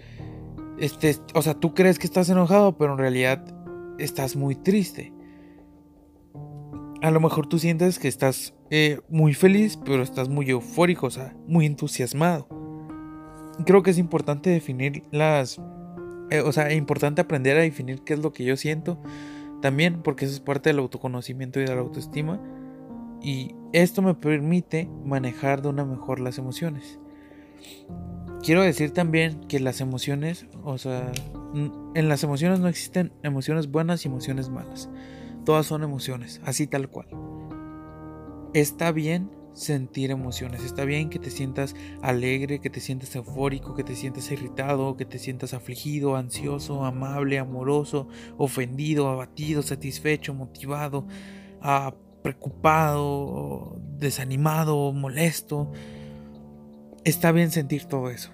[0.79, 3.43] este, o sea, tú crees que estás enojado, pero en realidad
[3.99, 5.11] estás muy triste.
[7.01, 11.11] A lo mejor tú sientes que estás eh, muy feliz, pero estás muy eufórico, o
[11.11, 12.47] sea, muy entusiasmado.
[13.65, 15.61] Creo que es importante definir las...
[16.29, 19.01] Eh, o sea, es importante aprender a definir qué es lo que yo siento.
[19.61, 22.39] También porque eso es parte del autoconocimiento y de la autoestima
[23.25, 26.99] y esto me permite manejar de una mejor las emociones.
[28.43, 31.11] Quiero decir también que las emociones, o sea,
[31.95, 34.91] en las emociones no existen emociones buenas y emociones malas.
[35.43, 37.07] Todas son emociones, así tal cual.
[38.53, 43.83] Está bien sentir emociones, está bien que te sientas alegre, que te sientas eufórico, que
[43.83, 48.07] te sientas irritado, que te sientas afligido, ansioso, amable, amoroso,
[48.37, 51.07] ofendido, abatido, satisfecho, motivado,
[52.25, 55.71] preocupado, desanimado, molesto.
[57.03, 58.31] Está bien sentir todo eso.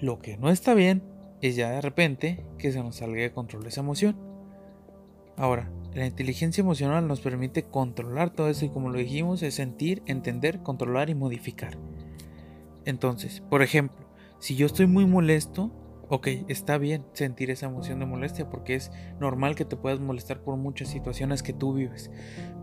[0.00, 1.04] Lo que no está bien
[1.40, 4.16] es ya de repente que se nos salga de control esa emoción.
[5.36, 10.02] Ahora, la inteligencia emocional nos permite controlar todo eso y como lo dijimos es sentir,
[10.06, 11.78] entender, controlar y modificar.
[12.86, 14.04] Entonces, por ejemplo,
[14.40, 15.70] si yo estoy muy molesto,
[16.10, 20.42] ok, está bien sentir esa emoción de molestia porque es normal que te puedas molestar
[20.42, 22.10] por muchas situaciones que tú vives.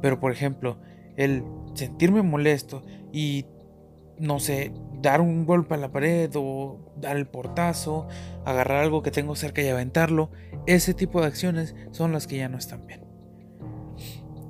[0.02, 0.78] Pero por ejemplo,
[1.16, 3.46] el sentirme molesto y,
[4.20, 8.08] no sé, dar un golpe a la pared o dar el portazo,
[8.46, 10.30] agarrar algo que tengo cerca y aventarlo,
[10.66, 13.06] ese tipo de acciones son las que ya no están bien.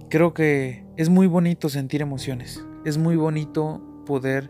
[0.09, 4.49] Creo que es muy bonito sentir emociones, es muy bonito poder,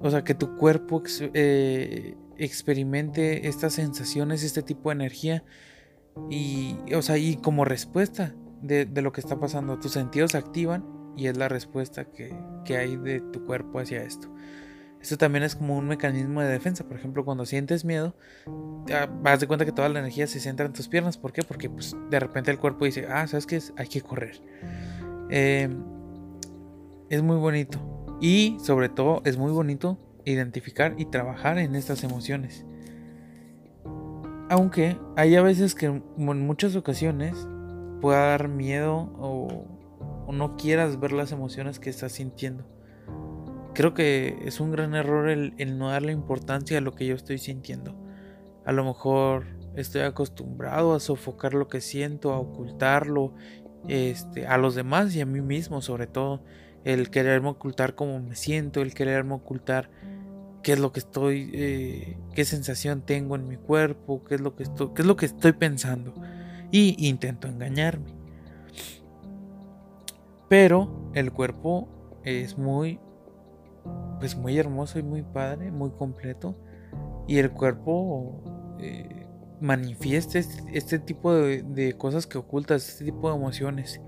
[0.00, 1.02] o sea, que tu cuerpo
[1.34, 5.44] eh, experimente estas sensaciones, este tipo de energía
[6.28, 10.84] y, o sea, y como respuesta de, lo que está pasando, tus sentidos se activan
[11.16, 14.28] y es la respuesta que, que hay de tu cuerpo hacia esto.
[15.00, 16.84] Esto también es como un mecanismo de defensa.
[16.84, 18.14] Por ejemplo, cuando sientes miedo,
[19.20, 21.18] vas de cuenta que toda la energía se centra en tus piernas.
[21.18, 21.42] ¿Por qué?
[21.42, 23.60] Porque pues, de repente el cuerpo dice, ah, ¿sabes qué?
[23.76, 24.40] Hay que correr.
[25.28, 25.82] Em,
[27.08, 27.80] es muy bonito.
[28.20, 32.64] Y sobre todo es muy bonito identificar y trabajar en estas emociones.
[34.48, 36.02] Aunque hay a veces que en
[36.46, 37.48] muchas ocasiones
[38.02, 39.64] pueda dar miedo o,
[40.32, 42.64] no quieras ver las emociones que estás sintiendo.
[43.74, 47.36] Creo que es un gran error el, no darle importancia a lo que yo estoy
[47.36, 47.94] sintiendo.
[48.64, 49.44] A lo mejor
[49.76, 53.34] estoy acostumbrado a sofocar lo que siento, a ocultarlo,
[53.88, 56.42] este, a los demás y a mí mismo sobre todo.
[56.84, 59.90] El quererme ocultar cómo me siento, el quererme ocultar
[60.62, 64.54] qué es lo que estoy, eh, qué sensación tengo en mi cuerpo, qué es lo
[64.56, 66.14] que estoy, qué es lo que estoy pensando.
[66.70, 68.14] Y intento engañarme.
[70.48, 71.88] Pero el cuerpo
[72.24, 73.00] es muy,
[74.20, 76.56] pues muy hermoso y muy padre, muy completo.
[77.26, 79.26] Y el cuerpo eh,
[79.60, 84.00] manifiesta este, este, tipo de, de, cosas que ocultas, este tipo de emociones.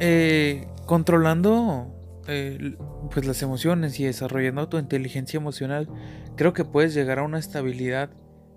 [0.00, 1.94] Eh, controlando
[2.28, 2.76] eh,
[3.12, 5.88] pues las emociones y desarrollando tu inteligencia emocional,
[6.36, 8.10] creo que puedes llegar a una estabilidad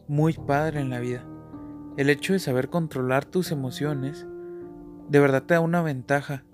[0.08, 1.26] muy padre en la vida.
[1.98, 4.26] El hecho de saber controlar tus emociones
[5.12, 6.46] de verdad te da una ventaja.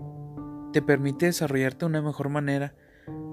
[0.74, 2.74] Te permite desarrollarte de una mejor manera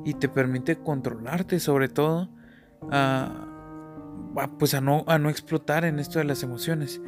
[0.05, 2.29] y te permite controlarte sobre todo
[2.91, 3.49] a,
[4.59, 7.01] pues a no, a no explotar en esto de las emociones.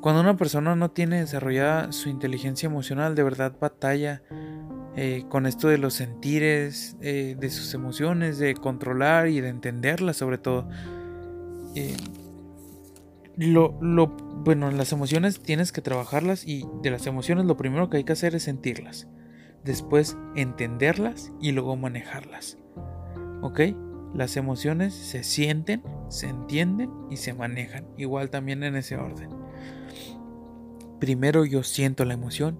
[0.00, 4.22] Cuando una persona no tiene desarrollada su inteligencia emocional, de verdad batalla
[4.96, 10.16] eh, con esto de los sentires, eh, de sus emociones, de controlar y de entenderlas
[10.16, 10.68] sobre todo.
[11.74, 11.96] Eh,
[13.36, 17.98] lo, lo, bueno, las emociones tienes que trabajarlas y de las emociones lo primero que
[17.98, 19.06] hay que hacer es sentirlas.
[19.64, 22.58] Después entenderlas y luego manejarlas.
[23.42, 23.60] ¿Ok?
[24.14, 27.86] Las emociones se sienten, se entienden y se manejan.
[27.96, 29.39] Igual también en ese orden.
[31.00, 32.58] Primero yo siento la emoción.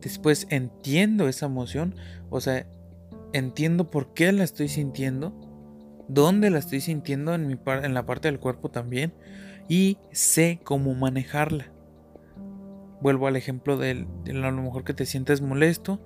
[0.00, 1.96] Después entiendo esa emoción.
[2.30, 2.66] O sea,
[3.32, 5.34] entiendo por qué la estoy sintiendo.
[6.08, 9.12] Dónde la estoy sintiendo en, mi en la parte del cuerpo también
[9.68, 11.72] y sé cómo manejarla.
[13.00, 16.00] Vuelvo al ejemplo de, a lo mejor que te sientes molesto.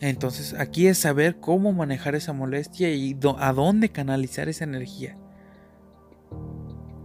[0.00, 5.16] Entonces aquí es saber cómo manejar esa molestia y a dónde canalizar esa energía.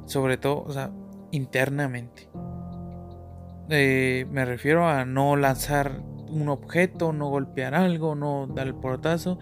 [0.06, 0.91] Sobre todo, o sea,
[1.32, 2.30] internamente.
[3.69, 9.39] Eh, me refiero a no lanzar un objeto, no golpear algo, no dar el portazo,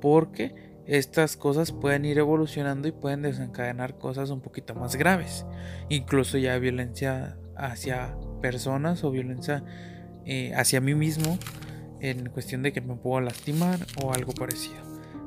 [0.00, 0.54] porque
[0.86, 5.46] estas cosas pueden ir evolucionando y pueden desencadenar cosas un poquito más graves.
[5.88, 9.64] Incluso ya violencia hacia personas o violencia
[10.24, 11.38] eh, hacia mí mismo
[12.00, 14.84] en cuestión de que me puedo lastimar o algo parecido.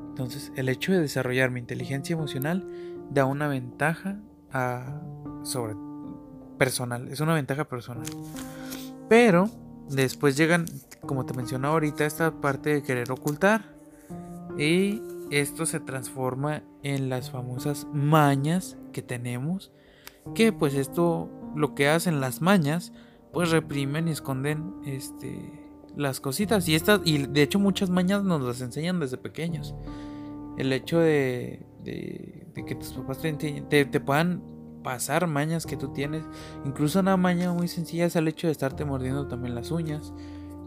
[0.10, 2.68] Entonces el hecho de desarrollar mi inteligencia emocional
[3.10, 4.20] da una ventaja
[4.52, 5.02] a,
[5.44, 5.74] sobre
[6.60, 8.06] personal, es una ventaja personal.
[9.10, 9.50] Pero
[9.90, 10.66] después llegan,
[11.02, 13.74] como te mencioné ahorita, esta parte de querer ocultar
[14.56, 19.72] y esto se transforma en las famosas mañas que tenemos,
[20.36, 22.94] que pues esto lo que hacen las mañas,
[23.34, 28.42] pues reprimen y esconden este las cositas y estas y de hecho muchas mañas nos
[28.42, 29.76] las enseñan desde pequeños.
[30.58, 34.42] El hecho de, de, que tus papás te, te, puedan
[34.90, 36.24] pasar mañas que tú tienes,
[36.66, 40.16] incluso una maña muy sencilla es el hecho de estarte mordiendo también las uñas.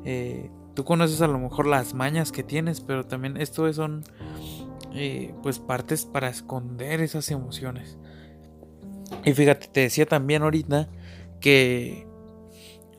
[0.05, 4.05] Eh, tú conoces a lo mejor las mañas que tienes, pero también esto son
[4.95, 7.99] eh, pues partes para esconder esas emociones.
[9.25, 10.89] Y fíjate, te decía también ahorita
[11.41, 12.07] que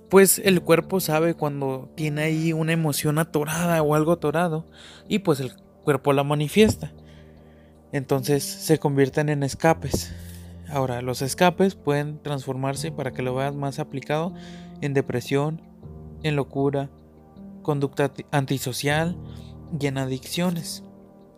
[0.10, 4.68] pues el cuerpo sabe cuando tiene ahí una emoción atorada o algo atorado
[5.08, 5.54] y pues el
[5.86, 6.92] cuerpo la manifiesta.
[7.94, 10.14] Entonces se convierten en escapes.
[10.74, 14.34] Ahora, los escapes pueden transformarse para que lo veas más aplicado
[14.82, 15.62] en depresión,
[16.24, 16.90] en locura,
[17.62, 19.16] conducta antisocial
[19.80, 20.84] y en adicciones.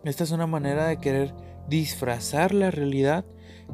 [0.04, 1.34] Esta es una manera de querer
[1.68, 3.26] disfrazar la realidad,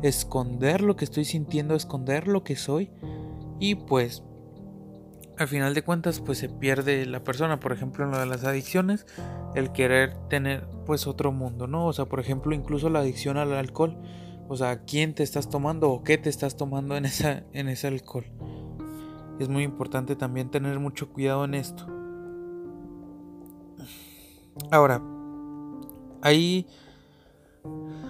[0.03, 2.90] esconder lo que estoy sintiendo, esconder lo que soy
[3.61, 4.25] y pues
[5.38, 8.42] al final de cuentas pues se pierde la persona, por ejemplo en lo de las
[8.42, 9.07] adicciones,
[9.55, 11.87] el querer tener pues otro mundo, ¿no?
[11.87, 13.96] O sea, por ejemplo, incluso la adicción al alcohol,
[14.48, 17.88] o sea, quién te estás tomando o qué te estás tomando en esa en ese
[17.88, 18.24] alcohol.
[19.38, 21.87] Es muy importante también tener mucho cuidado en esto.
[24.70, 25.02] Ahora,
[26.20, 26.66] ahí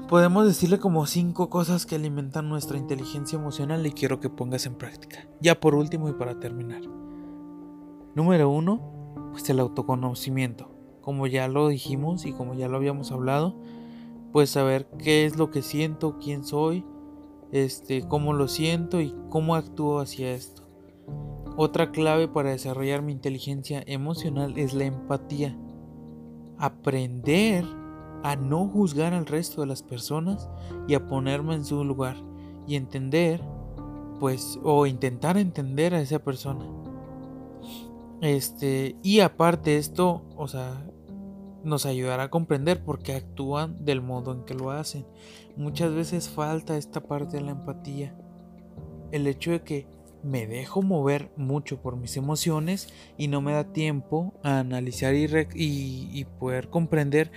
[0.09, 4.75] podemos decirle como cinco cosas que alimentan nuestra inteligencia emocional y quiero que pongas en
[4.75, 5.27] práctica.
[5.41, 6.83] Ya por último y para terminar.
[8.15, 8.81] Número uno,
[9.33, 10.71] pues el autoconocimiento.
[11.01, 13.57] Como ya lo dijimos y como ya lo habíamos hablado,
[14.33, 16.85] pues saber qué es lo que siento, quién soy,
[17.53, 20.63] este, cómo lo siento y cómo actúo hacia esto.
[21.57, 25.57] Otra clave para desarrollar mi inteligencia emocional es la empatía
[26.63, 27.65] aprender
[28.23, 30.49] a no juzgar al resto de las personas
[30.87, 32.17] y a ponerme en su lugar
[32.69, 33.43] y entender,
[34.21, 36.65] pues, o intentar entender a esa persona.
[38.21, 40.89] Este, y aparte esto, o sea,
[41.65, 45.07] nos ayudará a comprender por qué actúan del modo en que lo hacen.
[45.57, 48.15] Muchas veces falta esta parte de la empatía.
[49.11, 49.87] El hecho de que
[50.23, 52.89] me dejo mover mucho por mis emociones
[53.19, 57.33] y no me da tiempo a analizar y, y, poder comprender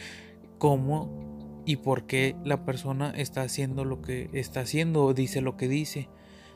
[0.57, 5.57] cómo y por qué la persona está haciendo lo que está haciendo o dice lo
[5.57, 6.09] que dice.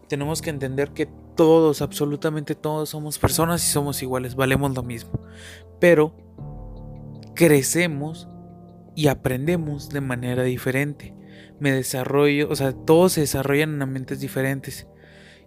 [0.07, 5.11] Tenemos que entender que todos, absolutamente todos somos personas y somos iguales, valemos lo mismo.
[5.79, 6.13] Pero
[7.39, 8.27] crecemos
[8.97, 11.15] y aprendemos de manera diferente.
[11.57, 14.87] Me desarrollo, o sea, todos se desarrollan en mentes diferentes.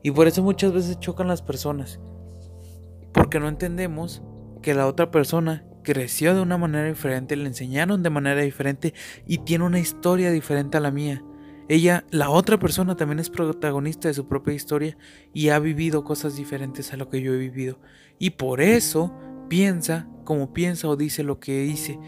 [0.02, 2.00] Y por eso muchas veces chocan las personas.
[3.12, 4.22] Porque no entendemos
[4.62, 8.94] que la otra persona creció de una manera diferente, le enseñaron de manera diferente
[9.26, 11.22] y tiene una historia diferente a la mía.
[11.68, 14.96] Ella, la otra persona, también es protagonista de su propia historia
[15.34, 17.80] y ha vivido cosas diferentes a lo que yo he vivido.
[18.18, 19.14] Y por eso
[19.52, 21.98] piensa como piensa o dice lo que dice.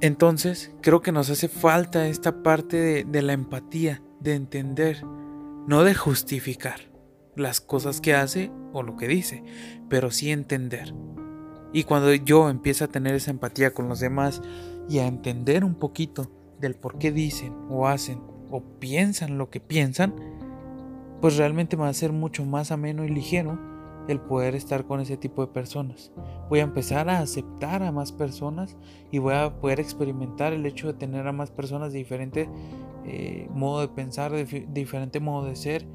[0.00, 5.94] Entonces, creo que nos hace falta esta parte de, la empatía, de entender, no de
[5.94, 6.90] justificar
[7.36, 9.44] las cosas que hace o lo que dice,
[9.90, 10.94] pero sí entender.
[11.74, 14.40] Y cuando yo empiezo a tener esa empatía con los demás
[14.88, 19.60] y a entender un poquito del por qué dicen o hacen o piensan lo que
[19.60, 20.14] piensan,
[21.20, 23.71] pues realmente me va a ser mucho más ameno y ligero
[24.08, 26.12] el poder estar con ese tipo de personas.
[26.48, 28.76] Voy a empezar a aceptar a más personas
[29.10, 32.48] y voy a poder experimentar el hecho de tener a más personas de diferente
[33.04, 35.86] eh, modo de pensar, de, diferente modo de ser.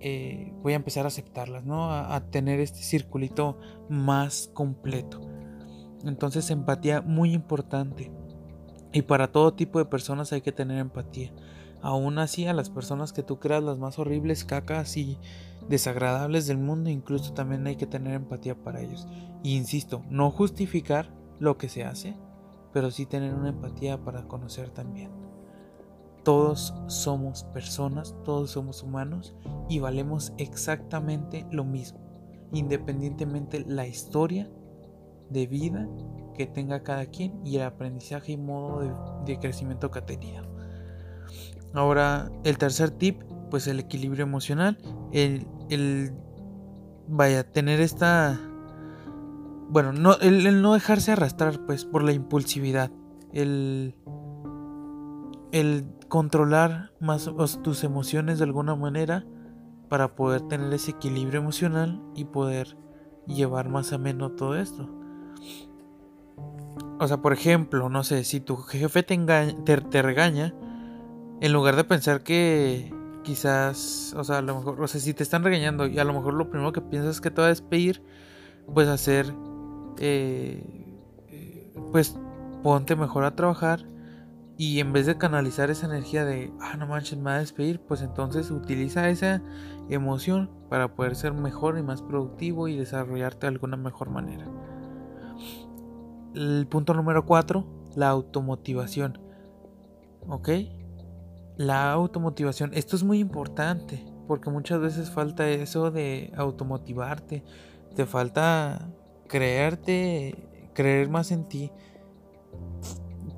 [0.00, 1.90] Eh, voy a empezar a aceptarlas, ¿no?
[1.90, 3.58] A, a tener este circulito
[3.88, 5.20] más completo.
[6.04, 8.10] Entonces empatía muy importante.
[8.92, 11.32] Y para todo tipo de personas hay que tener empatía.
[11.82, 15.18] Aún así, a las personas que tú creas las más horribles, cacas y
[15.70, 19.06] desagradables del mundo, incluso también hay que tener empatía para ellos.
[19.44, 22.16] Y insisto, no justificar lo que se hace,
[22.72, 25.12] pero sí tener una empatía para conocer también.
[26.24, 29.36] Todos somos personas, todos somos humanos
[29.68, 32.00] y valemos exactamente lo mismo,
[32.52, 34.50] independientemente la historia
[35.30, 35.88] de vida
[36.34, 40.42] que tenga cada quien y el aprendizaje y modo de, crecimiento que ha tenido.
[41.74, 44.76] Ahora, el tercer tip, pues el equilibrio emocional.
[45.12, 46.12] El, el
[47.10, 48.38] vaya, tener esta...
[49.68, 52.90] Bueno, no, el, no dejarse arrastrar, pues, por la impulsividad.
[53.32, 53.94] El,
[55.52, 57.30] el controlar más
[57.62, 59.24] tus emociones de alguna manera
[59.88, 62.76] para poder tener ese equilibrio emocional y poder
[63.26, 64.88] llevar más ameno todo esto.
[66.98, 70.54] O sea, por ejemplo, no sé, si tu jefe te, te regaña,
[71.40, 72.92] en lugar de pensar que
[73.22, 76.12] quizás, o sea, a lo mejor, o sea, si te están regañando y a lo
[76.12, 78.02] mejor lo primero que piensas que te va a despedir,
[78.72, 79.34] pues hacer,
[79.98, 80.62] eh,
[81.92, 82.16] pues
[82.62, 83.84] ponte mejor a trabajar
[84.56, 87.80] y en vez de canalizar esa energía de, ah, no manches, me va a despedir,
[87.80, 89.42] pues entonces utiliza esa
[89.88, 94.46] emoción para poder ser mejor y más productivo y desarrollarte de alguna mejor manera.
[96.34, 97.64] El punto número 4,
[97.96, 99.18] la automotivación.
[100.28, 100.50] ¿Ok?
[101.60, 107.44] La automotivación, esto es muy importante porque muchas veces falta eso de automotivarte,
[107.94, 108.90] te falta
[109.28, 111.70] creerte, creer más en ti.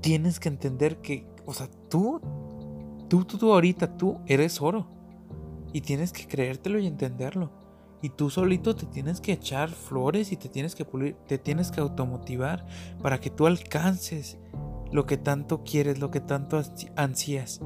[0.00, 2.20] Tienes que entender que, o sea, tú,
[3.08, 4.86] tú, tú, tú ahorita, tú eres oro.
[5.72, 7.50] Y tienes que creértelo y entenderlo.
[8.02, 11.70] Y tú solito te tienes que echar flores y te tienes que pulir, te tienes
[11.70, 12.66] que automotivar
[13.00, 14.38] para que tú alcances
[14.90, 16.60] lo que tanto quieres, lo que tanto
[16.96, 17.60] ansías.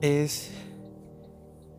[0.00, 0.52] Es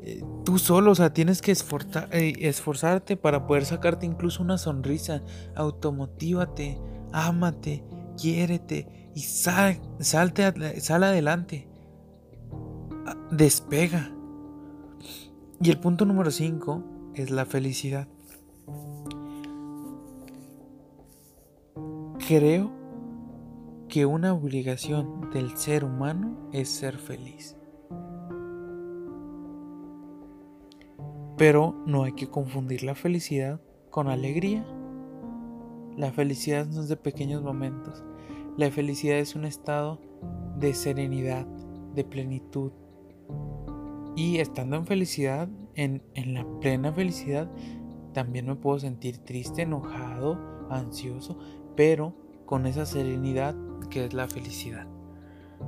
[0.01, 5.23] eh, tú solo, o sea, tienes que eh, esforzarte para poder sacarte incluso una sonrisa.
[5.55, 6.77] Automotívate,
[7.13, 7.83] ámate,
[8.21, 11.69] quiérete y sal, salte, sal adelante.
[13.07, 14.11] Ah, despega.
[15.61, 18.07] Y el punto número 5 es la felicidad.
[22.27, 22.71] Creo
[23.87, 27.55] que una obligación del ser humano es ser feliz.
[31.37, 34.65] Pero no hay que confundir la felicidad con alegría.
[35.97, 38.03] La felicidad no es de pequeños momentos.
[38.57, 39.99] La felicidad es un estado
[40.57, 41.45] de serenidad,
[41.93, 42.71] de plenitud.
[44.15, 47.51] Y estando en felicidad, en, la plena felicidad,
[48.13, 50.39] también me puedo sentir triste, enojado,
[50.69, 51.37] ansioso,
[51.75, 53.55] pero con esa serenidad
[53.89, 54.87] que es la felicidad.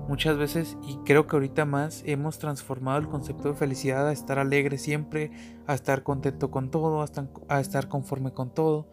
[0.08, 4.40] Muchas veces, y creo que ahorita más, hemos transformado el concepto de felicidad a estar
[4.40, 5.32] alegre siempre,
[5.66, 7.02] a estar contento con todo,
[7.50, 8.88] a estar, conforme con todo,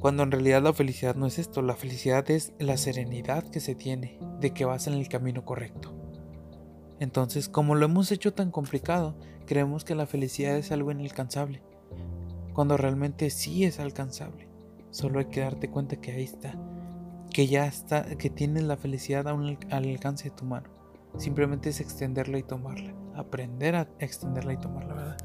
[0.00, 3.74] cuando en realidad la felicidad no es esto, la felicidad es la serenidad que se
[3.74, 6.01] tiene de que vas en el camino correcto.
[7.02, 11.60] Entonces, como lo hemos hecho tan complicado, creemos que la felicidad es algo inalcanzable,
[12.52, 14.46] cuando realmente sí es alcanzable.
[14.92, 16.54] Solo hay que darte cuenta que ahí está,
[17.32, 20.68] que ya está, que tienes la felicidad al alcance de tu mano.
[21.18, 22.94] Simplemente es extenderla y tomarla.
[23.16, 25.16] Aprender a extenderla y tomarla, ¿verdad?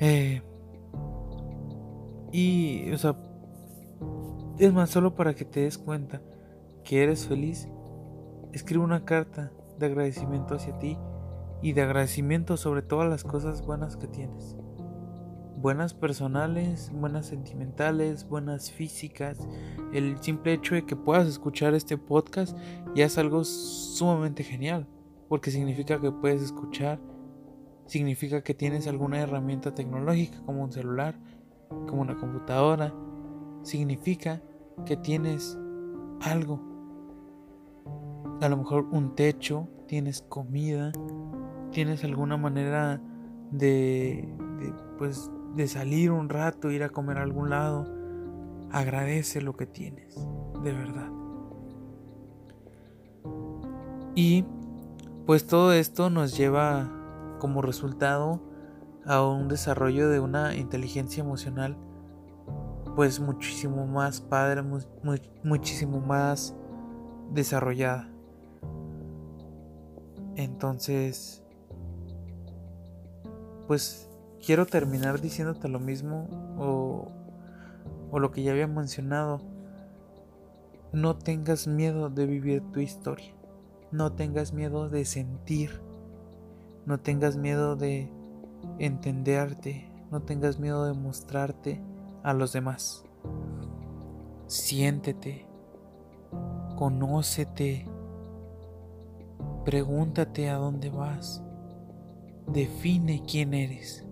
[0.00, 0.42] Eh,
[2.32, 3.16] y, o sea,
[4.58, 6.22] es más, solo para que te des cuenta
[6.82, 7.68] que eres feliz,
[8.52, 10.98] escribe una carta de agradecimiento hacia ti
[11.62, 14.56] y de agradecimiento sobre todas las cosas buenas que tienes.
[15.56, 19.48] buenas personales, buenas sentimentales, buenas físicas.
[19.92, 22.56] El simple hecho de que puedas escuchar este podcast
[22.94, 24.86] ya es algo sumamente genial,
[25.28, 27.00] porque significa que puedes escuchar,
[27.86, 31.18] significa que tienes alguna herramienta tecnológica como un celular,
[31.88, 32.94] como una computadora,
[33.62, 34.42] significa
[34.84, 35.58] que tienes
[36.20, 36.75] algo.
[38.40, 40.92] A lo mejor un techo, tienes comida,
[41.70, 43.00] tienes alguna manera
[43.50, 44.28] de,
[44.98, 47.86] pues de salir un rato, ir a comer a algún lado,
[48.70, 50.16] agradece lo que tienes,
[50.62, 51.08] de verdad.
[54.14, 54.44] Y
[55.26, 56.90] pues todo esto nos lleva
[57.38, 58.40] como resultado
[59.04, 61.76] a un desarrollo de una inteligencia emocional
[62.96, 64.62] pues muchísimo más padre,
[65.44, 66.56] muchísimo más
[67.30, 68.08] desarrollada.
[70.36, 71.42] Entonces,
[73.66, 74.08] pues
[74.44, 76.28] quiero terminar diciéndote lo mismo
[76.58, 77.08] o,
[78.10, 79.40] o lo que ya había mencionado.
[80.92, 83.34] No tengas miedo de vivir tu historia.
[83.90, 85.80] No tengas miedo de sentir.
[86.84, 88.10] No tengas miedo de
[88.78, 89.90] entenderte.
[90.10, 91.80] No tengas miedo de mostrarte
[92.22, 93.04] a los demás.
[94.46, 95.46] Siéntete.
[96.76, 97.86] Conócete.
[99.66, 101.42] Pregúntate a dónde vas.
[102.46, 104.06] Define quién eres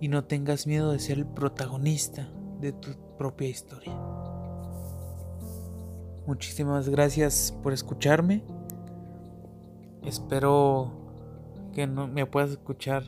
[0.00, 2.28] y no tengas miedo de ser el protagonista
[2.60, 3.96] de tu propia historia.
[6.26, 8.42] Muchísimas gracias por escucharme.
[10.02, 10.90] Espero
[11.72, 13.04] que no me puedas escuchar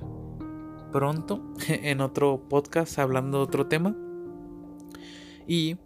[0.93, 3.97] pronto en otro podcast hablando de otro tema.
[5.49, 5.79] Y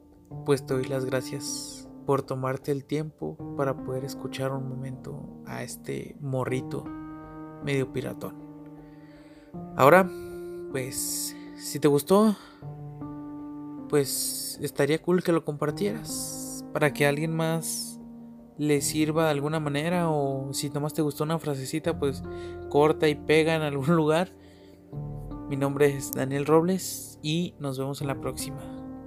[0.44, 1.75] pues te doy las gracias
[2.06, 6.84] por tomarte el tiempo para poder escuchar un momento a este morrito
[7.64, 8.34] medio piratón.
[9.76, 10.08] Ahora
[10.70, 12.36] pues si te gustó,
[13.88, 18.00] pues estaría cool que lo compartieras para que alguien más
[18.58, 22.22] le sirva de alguna manera o si nomás te gustó una frasecita, pues
[22.68, 24.32] corta y pega en algún lugar.
[25.48, 28.58] Mi nombre es Daniel Robles y nos vemos en la próxima.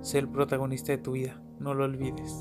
[0.01, 2.39] Sé el protagonista de tu vida, no lo olvides.